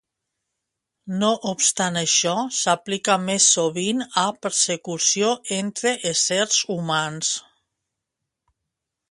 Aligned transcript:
No 1.17 1.27
obstant 1.49 1.99
això 2.01 2.33
s'aplica 2.59 3.17
més 3.27 3.49
sovint 3.57 4.01
a 4.23 4.25
persecució 4.47 5.31
entre 5.59 5.95
éssers 6.15 6.65
humans. 6.79 7.33